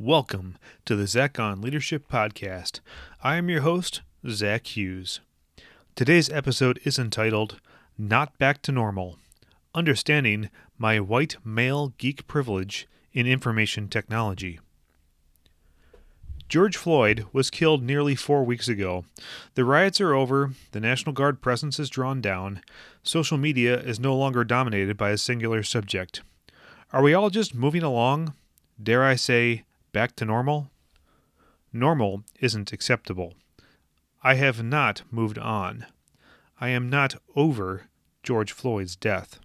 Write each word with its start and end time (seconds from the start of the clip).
Welcome 0.00 0.58
to 0.84 0.94
the 0.94 1.08
Zach 1.08 1.40
on 1.40 1.60
Leadership 1.60 2.08
Podcast. 2.08 2.78
I 3.20 3.34
am 3.34 3.50
your 3.50 3.62
host, 3.62 4.02
Zach 4.28 4.76
Hughes. 4.76 5.18
Today's 5.96 6.30
episode 6.30 6.78
is 6.84 7.00
entitled 7.00 7.60
Not 7.98 8.38
Back 8.38 8.62
to 8.62 8.70
Normal 8.70 9.18
Understanding 9.74 10.50
My 10.78 11.00
White 11.00 11.44
Male 11.44 11.94
Geek 11.98 12.28
Privilege 12.28 12.86
in 13.12 13.26
Information 13.26 13.88
Technology. 13.88 14.60
George 16.48 16.76
Floyd 16.76 17.26
was 17.32 17.50
killed 17.50 17.82
nearly 17.82 18.14
four 18.14 18.44
weeks 18.44 18.68
ago. 18.68 19.04
The 19.54 19.64
riots 19.64 20.00
are 20.00 20.14
over, 20.14 20.52
the 20.70 20.80
National 20.80 21.12
Guard 21.12 21.42
presence 21.42 21.80
is 21.80 21.90
drawn 21.90 22.20
down, 22.20 22.62
social 23.02 23.36
media 23.36 23.76
is 23.80 23.98
no 23.98 24.16
longer 24.16 24.44
dominated 24.44 24.96
by 24.96 25.10
a 25.10 25.18
singular 25.18 25.64
subject. 25.64 26.22
Are 26.92 27.02
we 27.02 27.14
all 27.14 27.30
just 27.30 27.52
moving 27.52 27.82
along? 27.82 28.34
Dare 28.80 29.02
I 29.02 29.16
say, 29.16 29.64
back 29.92 30.16
to 30.16 30.24
normal? 30.24 30.70
Normal 31.72 32.24
isn't 32.40 32.72
acceptable. 32.72 33.34
I 34.22 34.34
have 34.34 34.62
not 34.62 35.02
moved 35.10 35.38
on. 35.38 35.86
I 36.60 36.68
am 36.68 36.88
not 36.88 37.14
over 37.36 37.84
George 38.22 38.52
Floyd's 38.52 38.96
death. 38.96 39.38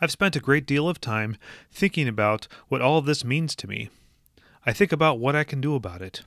I've 0.00 0.10
spent 0.10 0.36
a 0.36 0.40
great 0.40 0.66
deal 0.66 0.88
of 0.88 1.00
time 1.00 1.36
thinking 1.70 2.06
about 2.06 2.48
what 2.68 2.82
all 2.82 3.00
this 3.00 3.24
means 3.24 3.56
to 3.56 3.66
me. 3.66 3.88
I 4.66 4.72
think 4.72 4.92
about 4.92 5.18
what 5.18 5.34
I 5.34 5.44
can 5.44 5.60
do 5.60 5.74
about 5.74 6.02
it. 6.02 6.22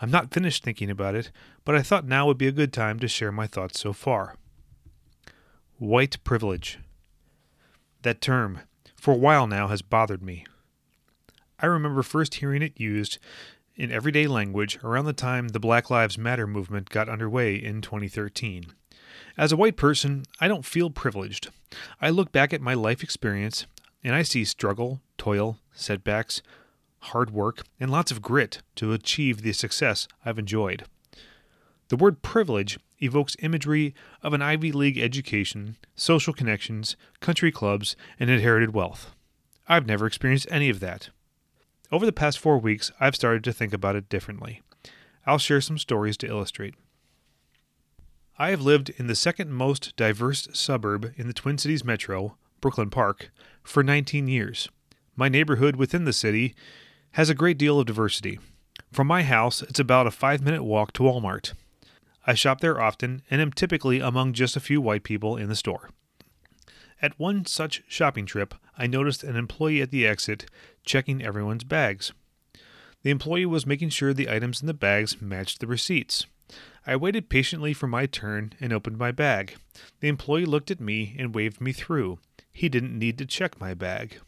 I'm 0.00 0.10
not 0.10 0.34
finished 0.34 0.62
thinking 0.62 0.90
about 0.90 1.14
it, 1.14 1.30
but 1.64 1.74
I 1.74 1.82
thought 1.82 2.04
now 2.04 2.26
would 2.26 2.38
be 2.38 2.48
a 2.48 2.52
good 2.52 2.72
time 2.72 2.98
to 2.98 3.08
share 3.08 3.32
my 3.32 3.46
thoughts 3.46 3.80
so 3.80 3.92
far. 3.92 4.36
White 5.78 6.22
privilege. 6.22 6.78
That 8.02 8.20
term, 8.20 8.60
for 8.94 9.14
a 9.14 9.18
while 9.18 9.46
now, 9.46 9.68
has 9.68 9.80
bothered 9.80 10.22
me. 10.22 10.44
I 11.64 11.68
remember 11.68 12.02
first 12.02 12.34
hearing 12.34 12.60
it 12.60 12.78
used 12.78 13.16
in 13.74 13.90
everyday 13.90 14.26
language 14.26 14.78
around 14.84 15.06
the 15.06 15.14
time 15.14 15.48
the 15.48 15.58
Black 15.58 15.88
Lives 15.88 16.18
Matter 16.18 16.46
movement 16.46 16.90
got 16.90 17.08
underway 17.08 17.54
in 17.54 17.80
2013. 17.80 18.66
As 19.38 19.50
a 19.50 19.56
white 19.56 19.78
person, 19.78 20.24
I 20.38 20.46
don't 20.46 20.66
feel 20.66 20.90
privileged. 20.90 21.48
I 22.02 22.10
look 22.10 22.32
back 22.32 22.52
at 22.52 22.60
my 22.60 22.74
life 22.74 23.02
experience 23.02 23.66
and 24.02 24.14
I 24.14 24.20
see 24.20 24.44
struggle, 24.44 25.00
toil, 25.16 25.56
setbacks, 25.72 26.42
hard 26.98 27.30
work, 27.30 27.62
and 27.80 27.90
lots 27.90 28.10
of 28.10 28.20
grit 28.20 28.58
to 28.74 28.92
achieve 28.92 29.40
the 29.40 29.54
success 29.54 30.06
I've 30.22 30.38
enjoyed. 30.38 30.84
The 31.88 31.96
word 31.96 32.20
privilege 32.20 32.78
evokes 33.00 33.38
imagery 33.38 33.94
of 34.22 34.34
an 34.34 34.42
Ivy 34.42 34.70
League 34.70 34.98
education, 34.98 35.78
social 35.96 36.34
connections, 36.34 36.96
country 37.20 37.50
clubs, 37.50 37.96
and 38.20 38.28
inherited 38.28 38.74
wealth. 38.74 39.14
I've 39.66 39.86
never 39.86 40.04
experienced 40.04 40.46
any 40.50 40.68
of 40.68 40.80
that. 40.80 41.08
Over 41.92 42.06
the 42.06 42.12
past 42.12 42.38
four 42.38 42.58
weeks, 42.58 42.90
I've 42.98 43.14
started 43.14 43.44
to 43.44 43.52
think 43.52 43.72
about 43.72 43.96
it 43.96 44.08
differently. 44.08 44.62
I'll 45.26 45.38
share 45.38 45.60
some 45.60 45.78
stories 45.78 46.16
to 46.18 46.26
illustrate. 46.26 46.74
I 48.38 48.50
have 48.50 48.62
lived 48.62 48.90
in 48.90 49.06
the 49.06 49.14
second 49.14 49.52
most 49.52 49.94
diverse 49.96 50.48
suburb 50.52 51.12
in 51.16 51.28
the 51.28 51.32
Twin 51.32 51.56
Cities 51.56 51.84
metro, 51.84 52.36
Brooklyn 52.60 52.90
Park, 52.90 53.30
for 53.62 53.82
19 53.82 54.26
years. 54.26 54.68
My 55.14 55.28
neighborhood 55.28 55.76
within 55.76 56.04
the 56.04 56.12
city 56.12 56.54
has 57.12 57.30
a 57.30 57.34
great 57.34 57.58
deal 57.58 57.78
of 57.78 57.86
diversity. 57.86 58.40
From 58.90 59.06
my 59.06 59.22
house, 59.22 59.62
it's 59.62 59.78
about 59.78 60.06
a 60.06 60.10
five 60.10 60.42
minute 60.42 60.64
walk 60.64 60.92
to 60.94 61.04
Walmart. 61.04 61.52
I 62.26 62.34
shop 62.34 62.60
there 62.60 62.80
often 62.80 63.22
and 63.30 63.40
am 63.40 63.52
typically 63.52 64.00
among 64.00 64.32
just 64.32 64.56
a 64.56 64.60
few 64.60 64.80
white 64.80 65.04
people 65.04 65.36
in 65.36 65.48
the 65.48 65.54
store. 65.54 65.90
At 67.00 67.18
one 67.18 67.44
such 67.44 67.82
shopping 67.86 68.26
trip, 68.26 68.54
I 68.76 68.86
noticed 68.86 69.24
an 69.24 69.36
employee 69.36 69.82
at 69.82 69.90
the 69.90 70.06
exit 70.06 70.46
checking 70.84 71.22
everyone's 71.22 71.64
bags. 71.64 72.12
The 73.02 73.10
employee 73.10 73.46
was 73.46 73.66
making 73.66 73.90
sure 73.90 74.12
the 74.12 74.30
items 74.30 74.60
in 74.60 74.66
the 74.66 74.74
bags 74.74 75.20
matched 75.20 75.60
the 75.60 75.66
receipts. 75.66 76.26
I 76.86 76.96
waited 76.96 77.28
patiently 77.28 77.72
for 77.72 77.86
my 77.86 78.06
turn 78.06 78.52
and 78.60 78.72
opened 78.72 78.98
my 78.98 79.12
bag. 79.12 79.56
The 80.00 80.08
employee 80.08 80.44
looked 80.44 80.70
at 80.70 80.80
me 80.80 81.16
and 81.18 81.34
waved 81.34 81.60
me 81.60 81.72
through. 81.72 82.18
He 82.52 82.68
didn't 82.68 82.98
need 82.98 83.18
to 83.18 83.26
check 83.26 83.60
my 83.60 83.74
bag. 83.74 84.18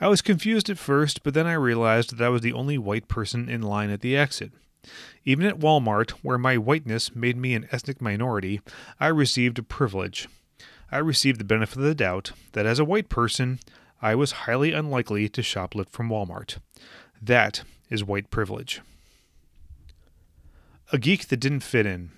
I 0.00 0.08
was 0.08 0.22
confused 0.22 0.68
at 0.68 0.78
first, 0.78 1.22
but 1.22 1.34
then 1.34 1.46
I 1.46 1.52
realized 1.52 2.16
that 2.16 2.24
I 2.24 2.28
was 2.28 2.42
the 2.42 2.52
only 2.52 2.78
white 2.78 3.08
person 3.08 3.48
in 3.48 3.62
line 3.62 3.90
at 3.90 4.00
the 4.00 4.16
exit. 4.16 4.52
Even 5.24 5.46
at 5.46 5.60
Walmart, 5.60 6.10
where 6.22 6.38
my 6.38 6.56
whiteness 6.56 7.14
made 7.14 7.36
me 7.36 7.54
an 7.54 7.68
ethnic 7.70 8.00
minority, 8.00 8.60
I 8.98 9.06
received 9.08 9.58
a 9.58 9.62
privilege. 9.62 10.28
I 10.92 10.98
received 10.98 11.40
the 11.40 11.44
benefit 11.44 11.78
of 11.78 11.84
the 11.84 11.94
doubt 11.94 12.32
that 12.52 12.66
as 12.66 12.78
a 12.78 12.84
white 12.84 13.08
person, 13.08 13.58
I 14.02 14.14
was 14.14 14.32
highly 14.32 14.74
unlikely 14.74 15.26
to 15.30 15.40
shoplift 15.40 15.88
from 15.88 16.10
Walmart. 16.10 16.58
That 17.20 17.62
is 17.88 18.04
white 18.04 18.30
privilege. 18.30 18.82
A 20.92 20.98
geek 20.98 21.28
that 21.28 21.38
didn't 21.40 21.60
fit 21.60 21.86
in. 21.86 22.10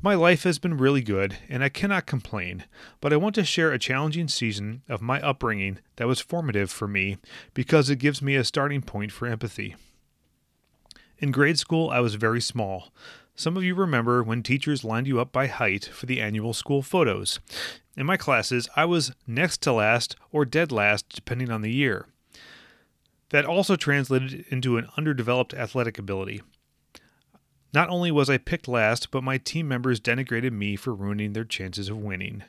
My 0.00 0.14
life 0.14 0.44
has 0.44 0.58
been 0.58 0.78
really 0.78 1.02
good, 1.02 1.36
and 1.48 1.62
I 1.62 1.68
cannot 1.68 2.06
complain, 2.06 2.64
but 3.02 3.12
I 3.12 3.16
want 3.16 3.34
to 3.34 3.44
share 3.44 3.70
a 3.70 3.78
challenging 3.78 4.28
season 4.28 4.82
of 4.88 5.02
my 5.02 5.20
upbringing 5.20 5.78
that 5.96 6.08
was 6.08 6.20
formative 6.20 6.70
for 6.70 6.88
me 6.88 7.18
because 7.52 7.90
it 7.90 7.96
gives 7.96 8.22
me 8.22 8.34
a 8.34 8.44
starting 8.44 8.80
point 8.80 9.12
for 9.12 9.26
empathy. 9.26 9.76
In 11.18 11.32
grade 11.32 11.58
school, 11.58 11.90
I 11.90 12.00
was 12.00 12.14
very 12.14 12.40
small. 12.40 12.92
Some 13.36 13.56
of 13.56 13.64
you 13.64 13.74
remember 13.74 14.22
when 14.22 14.44
teachers 14.44 14.84
lined 14.84 15.08
you 15.08 15.20
up 15.20 15.32
by 15.32 15.48
height 15.48 15.86
for 15.86 16.06
the 16.06 16.20
annual 16.20 16.54
school 16.54 16.82
photos. 16.82 17.40
In 17.96 18.06
my 18.06 18.16
classes, 18.16 18.68
I 18.76 18.84
was 18.84 19.12
next 19.26 19.60
to 19.62 19.72
last 19.72 20.14
or 20.30 20.44
dead 20.44 20.70
last, 20.70 21.08
depending 21.08 21.50
on 21.50 21.60
the 21.60 21.72
year. 21.72 22.06
That 23.30 23.44
also 23.44 23.74
translated 23.74 24.44
into 24.50 24.76
an 24.76 24.88
underdeveloped 24.96 25.52
athletic 25.52 25.98
ability. 25.98 26.42
Not 27.72 27.88
only 27.88 28.12
was 28.12 28.30
I 28.30 28.38
picked 28.38 28.68
last, 28.68 29.10
but 29.10 29.24
my 29.24 29.38
team 29.38 29.66
members 29.66 29.98
denigrated 29.98 30.52
me 30.52 30.76
for 30.76 30.94
ruining 30.94 31.32
their 31.32 31.44
chances 31.44 31.88
of 31.88 31.98
winning. 31.98 32.44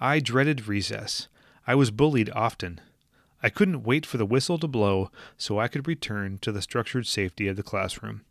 I 0.00 0.18
dreaded 0.18 0.66
recess. 0.66 1.28
I 1.64 1.76
was 1.76 1.92
bullied 1.92 2.30
often. 2.30 2.80
I 3.40 3.50
couldn't 3.50 3.84
wait 3.84 4.04
for 4.04 4.16
the 4.16 4.26
whistle 4.26 4.58
to 4.58 4.66
blow 4.66 5.12
so 5.38 5.60
I 5.60 5.68
could 5.68 5.86
return 5.86 6.38
to 6.38 6.50
the 6.50 6.60
structured 6.60 7.06
safety 7.06 7.46
of 7.46 7.56
the 7.56 7.62
classroom. 7.62 8.22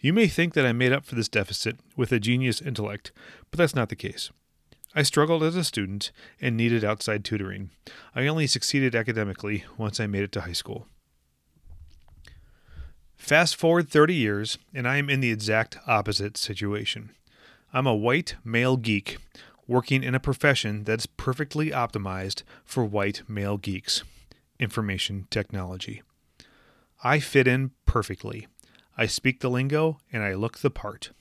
You 0.00 0.12
may 0.12 0.28
think 0.28 0.54
that 0.54 0.66
I 0.66 0.72
made 0.72 0.92
up 0.92 1.04
for 1.04 1.16
this 1.16 1.28
deficit 1.28 1.76
with 1.96 2.12
a 2.12 2.20
genius 2.20 2.60
intellect, 2.60 3.10
but 3.50 3.58
that's 3.58 3.74
not 3.74 3.88
the 3.88 3.96
case. 3.96 4.30
I 4.94 5.02
struggled 5.02 5.42
as 5.42 5.56
a 5.56 5.64
student 5.64 6.12
and 6.40 6.56
needed 6.56 6.84
outside 6.84 7.24
tutoring. 7.24 7.70
I 8.14 8.26
only 8.26 8.46
succeeded 8.46 8.94
academically 8.94 9.64
once 9.76 9.98
I 10.00 10.06
made 10.06 10.22
it 10.22 10.32
to 10.32 10.42
high 10.42 10.52
school. 10.52 10.86
Fast 13.16 13.56
forward 13.56 13.90
30 13.90 14.14
years, 14.14 14.58
and 14.72 14.86
I 14.86 14.96
am 14.96 15.10
in 15.10 15.20
the 15.20 15.32
exact 15.32 15.78
opposite 15.86 16.36
situation. 16.36 17.10
I'm 17.72 17.86
a 17.86 17.94
white 17.94 18.36
male 18.44 18.76
geek 18.76 19.18
working 19.66 20.02
in 20.02 20.14
a 20.14 20.20
profession 20.20 20.84
that's 20.84 21.06
perfectly 21.06 21.70
optimized 21.70 22.42
for 22.64 22.84
white 22.84 23.22
male 23.28 23.58
geeks 23.58 24.02
information 24.58 25.26
technology. 25.30 26.02
I 27.04 27.20
fit 27.20 27.46
in 27.46 27.72
perfectly. 27.84 28.46
I 29.00 29.06
speak 29.06 29.38
the 29.38 29.48
lingo 29.48 30.00
and 30.12 30.24
I 30.24 30.34
look 30.34 30.58
the 30.58 30.70
part. 30.70 31.12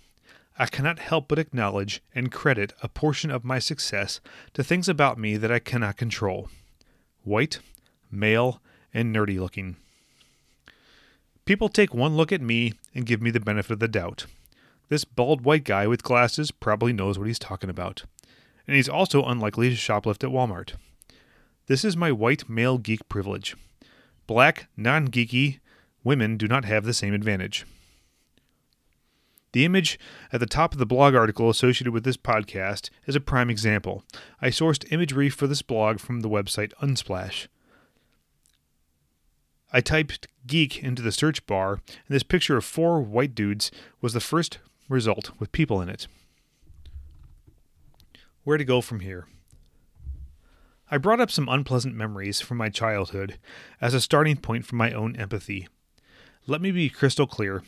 I 0.58 0.66
cannot 0.66 0.98
help 0.98 1.28
but 1.28 1.38
acknowledge 1.38 2.02
and 2.16 2.32
credit 2.32 2.74
a 2.82 2.90
portion 2.90 3.30
of 3.30 3.46
my 3.46 3.60
success 3.60 4.20
to 4.56 4.64
things 4.64 4.90
about 4.90 5.20
me 5.20 5.38
that 5.38 5.52
I 5.52 5.60
cannot 5.60 5.96
control 5.96 6.50
white, 7.24 7.60
male, 8.10 8.62
and 8.94 9.16
nerdy 9.16 9.40
looking. 9.40 9.76
People 11.46 11.70
take 11.70 11.94
one 11.94 12.18
look 12.18 12.32
at 12.32 12.42
me 12.42 12.74
and 12.96 13.06
give 13.06 13.22
me 13.22 13.30
the 13.30 13.40
benefit 13.40 13.74
of 13.74 13.80
the 13.80 13.88
doubt. 13.88 14.26
This 14.90 15.06
bald 15.06 15.42
white 15.42 15.64
guy 15.64 15.86
with 15.86 16.04
glasses 16.04 16.50
probably 16.50 16.94
knows 16.94 17.20
what 17.20 17.28
he's 17.28 17.38
talking 17.38 17.70
about. 17.70 18.04
And 18.66 18.76
he's 18.76 18.90
also 18.90 19.24
unlikely 19.24 19.70
to 19.70 19.76
shoplift 19.76 20.24
at 20.24 20.32
Walmart. 20.32 20.74
This 21.68 21.86
is 21.86 21.96
my 21.96 22.12
white 22.12 22.50
male 22.50 22.78
geek 22.78 23.08
privilege. 23.08 23.56
Black, 24.26 24.68
non 24.76 25.10
geeky 25.10 25.60
women 26.08 26.38
do 26.38 26.48
not 26.48 26.64
have 26.64 26.86
the 26.86 26.94
same 26.94 27.14
advantage. 27.14 27.66
The 29.52 29.66
image 29.66 30.00
at 30.32 30.40
the 30.40 30.46
top 30.46 30.72
of 30.72 30.80
the 30.80 30.86
blog 30.86 31.16
article 31.16 31.50
associated 31.50 31.92
with 31.92 32.06
this 32.06 32.16
podcast 32.16 32.90
is 33.06 33.16
a 33.16 33.20
prime 33.20 33.50
example. 33.50 34.04
I 34.42 34.48
sourced 34.48 34.90
imagery 34.92 35.30
for 35.30 35.48
this 35.48 35.62
blog 35.62 36.00
from 36.00 36.22
the 36.22 36.30
website 36.30 36.72
Unsplash. 36.82 37.48
I 39.74 39.82
typed 39.82 40.28
geek 40.46 40.82
into 40.82 41.02
the 41.02 41.12
search 41.12 41.46
bar, 41.46 41.74
and 41.74 42.16
this 42.16 42.24
picture 42.24 42.56
of 42.56 42.64
four 42.64 43.02
white 43.02 43.36
dudes 43.36 43.70
was 44.00 44.14
the 44.14 44.22
first 44.22 44.60
result 44.88 45.32
with 45.40 45.52
people 45.52 45.82
in 45.82 45.90
it. 45.90 46.08
Where 48.46 48.58
to 48.58 48.64
go 48.64 48.80
from 48.80 49.02
here? 49.02 49.28
I 50.90 50.98
brought 51.00 51.20
up 51.20 51.32
some 51.32 51.50
unpleasant 51.50 51.96
memories 51.96 52.40
from 52.40 52.56
my 52.56 52.70
childhood 52.70 53.38
as 53.82 53.94
a 53.94 54.00
starting 54.00 54.38
point 54.38 54.66
for 54.66 54.78
my 54.78 54.94
own 54.94 55.18
empathy. 55.18 55.68
Let 56.50 56.62
me 56.62 56.72
be 56.72 56.90
crystal 56.90 57.28
clear. 57.28 57.62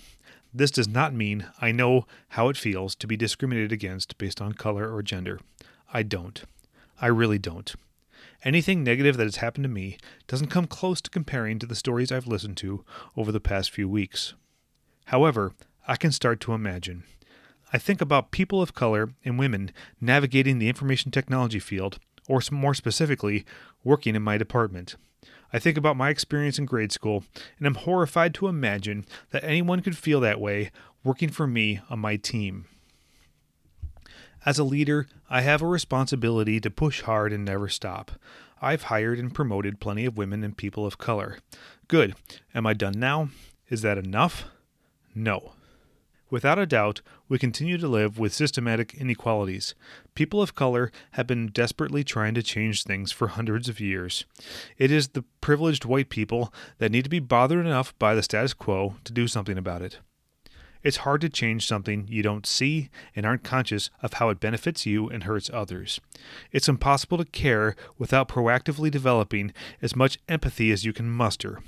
This 0.53 0.71
does 0.71 0.87
not 0.87 1.13
mean 1.13 1.47
I 1.59 1.73
know 1.73 2.07
how 2.29 2.47
it 2.47 2.55
feels 2.55 2.95
to 2.95 3.07
be 3.07 3.17
discriminated 3.17 3.73
against 3.73 4.17
based 4.17 4.39
on 4.39 4.53
color 4.53 4.89
or 4.89 5.03
gender. 5.03 5.41
I 5.93 6.03
don't. 6.03 6.41
I 7.01 7.07
really 7.07 7.37
don't. 7.37 7.75
Anything 8.45 8.81
negative 8.81 9.17
that 9.17 9.25
has 9.25 9.35
happened 9.35 9.65
to 9.65 9.69
me 9.69 9.97
doesn't 10.27 10.47
come 10.47 10.65
close 10.65 11.01
to 11.01 11.09
comparing 11.09 11.59
to 11.59 11.65
the 11.65 11.75
stories 11.75 12.09
I've 12.09 12.25
listened 12.25 12.55
to 12.57 12.85
over 13.17 13.33
the 13.33 13.41
past 13.41 13.69
few 13.69 13.89
weeks. 13.89 14.33
However, 15.07 15.51
I 15.85 15.97
can 15.97 16.13
start 16.13 16.39
to 16.41 16.53
imagine. 16.53 17.03
I 17.73 17.79
think 17.79 17.99
about 17.99 18.31
people 18.31 18.61
of 18.61 18.73
color 18.73 19.09
and 19.25 19.37
women 19.37 19.71
navigating 19.99 20.57
the 20.57 20.69
information 20.69 21.11
technology 21.11 21.59
field, 21.59 21.99
or 22.29 22.39
more 22.49 22.73
specifically, 22.73 23.43
working 23.83 24.15
in 24.15 24.21
my 24.21 24.37
department. 24.37 24.95
I 25.51 25.59
think 25.59 25.77
about 25.77 25.97
my 25.97 26.09
experience 26.09 26.59
in 26.59 26.65
grade 26.65 26.91
school, 26.91 27.23
and 27.57 27.67
I'm 27.67 27.75
horrified 27.75 28.33
to 28.35 28.47
imagine 28.47 29.05
that 29.31 29.43
anyone 29.43 29.81
could 29.81 29.97
feel 29.97 30.19
that 30.21 30.39
way 30.39 30.71
working 31.03 31.29
for 31.29 31.47
me 31.47 31.79
on 31.89 31.99
my 31.99 32.17
team. 32.17 32.65
As 34.45 34.57
a 34.57 34.63
leader, 34.63 35.07
I 35.29 35.41
have 35.41 35.61
a 35.61 35.67
responsibility 35.67 36.59
to 36.59 36.69
push 36.69 37.01
hard 37.01 37.33
and 37.33 37.43
never 37.43 37.67
stop. 37.67 38.11
I've 38.61 38.83
hired 38.83 39.19
and 39.19 39.33
promoted 39.33 39.79
plenty 39.79 40.05
of 40.05 40.17
women 40.17 40.43
and 40.43 40.55
people 40.55 40.85
of 40.85 40.97
color. 40.97 41.39
Good. 41.87 42.15
Am 42.53 42.65
I 42.65 42.73
done 42.73 42.93
now? 42.97 43.29
Is 43.69 43.81
that 43.81 43.97
enough? 43.97 44.45
No. 45.15 45.53
Without 46.31 46.59
a 46.59 46.67
doubt, 46.67 47.01
we 47.27 47.39
continue 47.39 47.77
to 47.77 47.87
live 47.87 48.19
with 48.19 48.33
systematic 48.33 48.93
inequalities. 48.93 49.73
People 50.13 50.41
of 50.41 50.53
color 50.53 50.91
have 51.11 51.25
been 51.25 51.47
desperately 51.47 52.03
trying 52.03 52.35
to 52.35 52.43
change 52.43 52.83
things 52.83 53.11
for 53.11 53.29
hundreds 53.29 53.67
of 53.67 53.79
years. 53.79 54.25
It 54.77 54.91
is 54.91 55.09
the 55.09 55.23
privileged 55.41 55.85
white 55.85 56.09
people 56.09 56.53
that 56.77 56.91
need 56.91 57.03
to 57.03 57.09
be 57.09 57.19
bothered 57.19 57.65
enough 57.65 57.97
by 57.97 58.13
the 58.13 58.21
status 58.21 58.53
quo 58.53 58.95
to 59.05 59.13
do 59.13 59.27
something 59.27 59.57
about 59.57 59.81
it. 59.81 59.99
It's 60.81 60.97
hard 60.97 61.21
to 61.21 61.29
change 61.29 61.67
something 61.67 62.05
you 62.07 62.23
don't 62.23 62.45
see 62.45 62.89
and 63.15 63.25
aren't 63.25 63.43
conscious 63.43 63.89
of 64.01 64.13
how 64.13 64.29
it 64.29 64.39
benefits 64.39 64.85
you 64.85 65.09
and 65.09 65.23
hurts 65.23 65.49
others. 65.51 65.99
It's 66.51 66.69
impossible 66.69 67.17
to 67.17 67.25
care 67.25 67.75
without 67.97 68.29
proactively 68.29 68.89
developing 68.89 69.51
as 69.81 69.95
much 69.95 70.19
empathy 70.29 70.71
as 70.71 70.85
you 70.85 70.93
can 70.93 71.09
muster. 71.09 71.59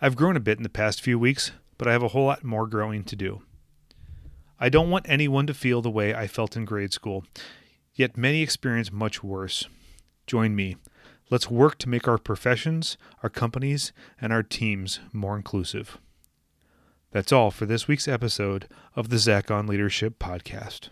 I've 0.00 0.16
grown 0.16 0.36
a 0.36 0.40
bit 0.40 0.56
in 0.56 0.62
the 0.62 0.70
past 0.70 1.02
few 1.02 1.18
weeks, 1.18 1.50
but 1.76 1.88
I 1.88 1.92
have 1.92 2.02
a 2.02 2.08
whole 2.08 2.26
lot 2.26 2.42
more 2.42 2.66
growing 2.66 3.04
to 3.04 3.16
do. 3.16 3.42
I 4.60 4.68
don't 4.68 4.90
want 4.90 5.08
anyone 5.08 5.46
to 5.46 5.54
feel 5.54 5.82
the 5.82 5.90
way 5.90 6.14
I 6.14 6.26
felt 6.26 6.56
in 6.56 6.64
grade 6.64 6.92
school, 6.92 7.24
yet 7.94 8.16
many 8.16 8.42
experience 8.42 8.90
much 8.90 9.22
worse. 9.22 9.68
Join 10.26 10.56
me. 10.56 10.76
Let's 11.30 11.50
work 11.50 11.78
to 11.78 11.88
make 11.88 12.08
our 12.08 12.18
professions, 12.18 12.96
our 13.22 13.28
companies, 13.28 13.92
and 14.20 14.32
our 14.32 14.42
teams 14.42 14.98
more 15.12 15.36
inclusive. 15.36 15.98
That's 17.12 17.32
all 17.32 17.50
for 17.50 17.66
this 17.66 17.86
week's 17.86 18.08
episode 18.08 18.66
of 18.96 19.10
the 19.10 19.18
Zach 19.18 19.50
on 19.50 19.66
Leadership 19.66 20.18
podcast. 20.18 20.88